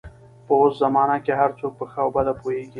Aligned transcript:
په 0.45 0.53
اوس 0.59 0.73
زمانه 0.83 1.17
کې 1.25 1.33
هر 1.41 1.51
څوک 1.59 1.73
په 1.79 1.85
ښه 1.91 1.99
او 2.05 2.09
بده 2.15 2.33
پوهېږي. 2.39 2.69